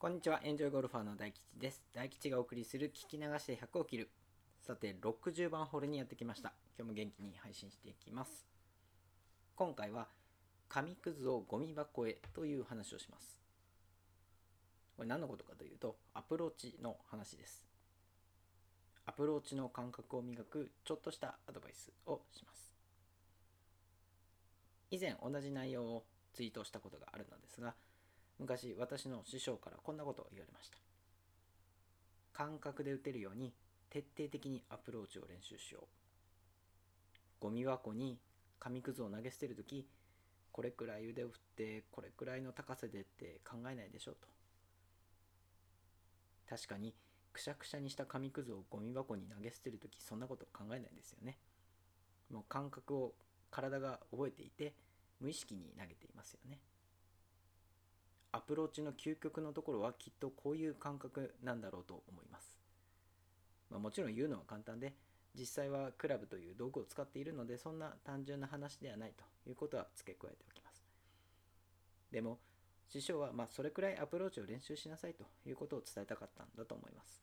[0.00, 1.82] こんにちは、エンジョイゴルファーの大吉です。
[1.92, 4.08] 大吉がお送りする聞き流して100を切る。
[4.60, 6.52] さて、60番ホールにやってきました。
[6.78, 8.46] 今日も元気に配信していきます。
[9.56, 10.06] 今回は、
[10.68, 13.40] 紙くずをゴミ箱へという話をします。
[14.96, 17.64] これ何のことかというと、アプローチの話です。
[19.04, 22.72] アプローチの感覚を磨くちょっとしたアドバイスをします。
[24.92, 26.04] 以前同じ内容を
[26.34, 27.74] ツイートしたことがあるのですが、
[28.38, 30.78] 昔私の師匠からこんなことを言われました。
[32.32, 33.52] 感覚で打てるように
[33.90, 35.84] 徹底的にアプローチを練習しよう。
[37.40, 38.18] ゴミ箱に
[38.60, 39.86] 紙くずを投げ捨てるとき
[40.52, 44.28] これくらい腕を振ってこれくらいの高さでって考えないでしょうと。
[46.48, 46.94] 確かに
[47.32, 51.38] くしゃくしゃにした紙くずをゴミ箱に投げ捨てるときそんなこと考えないですよね。
[52.30, 53.14] もう感覚を
[53.50, 54.74] 体が覚えていて
[55.20, 56.58] 無意識に投げていますよね。
[58.48, 62.58] プローチの究極のところはきっとこういう感覚なんだろうと思います。
[63.70, 64.94] まあ、もちろん言うのは簡単で、
[65.38, 70.82] 実際はクラブという道具を使っているので、そんな単純な話ではないということは付け加えておきます。
[72.10, 72.38] でも、
[72.88, 77.22] 師匠はまそれくらいアプローチを練習しなさいということを伝えたかったんだと思います。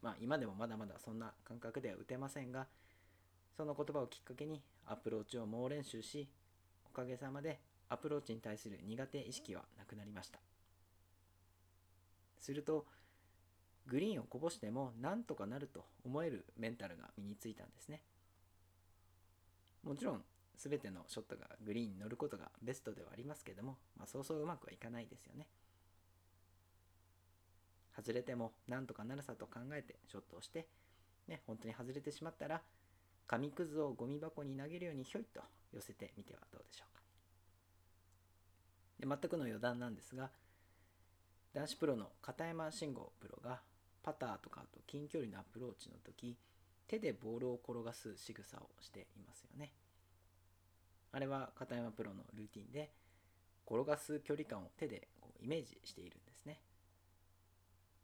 [0.00, 2.68] まあ今でもまだまだそんな感覚では打てませんが、
[3.56, 6.28] その言葉をきっかけにアプローチを猛練習し、
[6.86, 7.58] おかげさまで
[7.92, 10.38] アプローチに対する苦手意識はなくなりました。
[12.40, 12.86] すると
[13.86, 18.00] グリーンをこぼしてもなんとかなると思えるメンタルが身についたんですね。
[19.84, 20.22] もちろん
[20.56, 25.48] 全てのショットがグリーンに乗ることがベストではありますけども、まあ、そうそううまくはいかないですよね。
[27.94, 30.66] 外れてもなんとかなるさと考えてショットをして、
[31.28, 32.62] ね、本当に外れてしまったら
[33.26, 35.40] 紙くずをゴミ箱に投げるようにひょいと
[35.72, 37.01] 寄せてみてはどうでしょうか。
[39.02, 40.30] で全くの余談なんですが
[41.52, 43.58] 男子プロの片山慎吾プロが
[44.04, 46.36] パターとかあと近距離のアプローチの時
[46.86, 49.72] 手でボールを転がす仕草をしていますよね。
[51.10, 52.90] あれは片山プロのルーティンで
[53.66, 56.60] 転がす距離感を手でこうイメージしているんですね。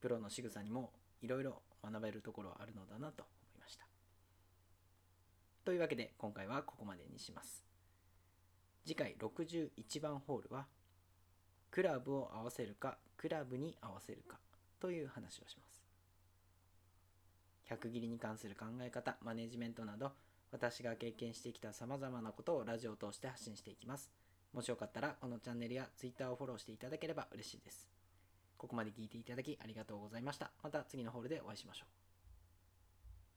[0.00, 3.86] プロの仕草にもいろいろ学べるところはあるのだなと思いました。
[5.64, 7.64] というわけで今回はここまでにします。
[8.86, 10.66] 次回61番ホールは
[11.76, 14.38] クラブを合わせるかクラブに合わせるか
[14.80, 15.84] という話をします。
[17.68, 20.12] 100切りに関する考え方マネジメントなど
[20.50, 24.10] 私が経験してきたさまざまなことをラジオを通して発信していきます。
[24.54, 27.86] もしよかったらこのチャンネルや Twitter をフォローしていただければ嬉しいです。
[28.56, 30.52] ここまで聞いていただきありがとうございました。
[30.62, 32.05] また次のホールでお会いしましょう。